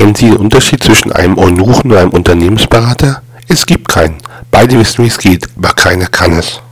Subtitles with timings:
[0.00, 3.20] Kennen Sie den Unterschied zwischen einem Eunuchen und einem Unternehmensberater?
[3.48, 4.16] Es gibt keinen.
[4.50, 6.62] Beide wissen, wie es geht, aber keiner kann es.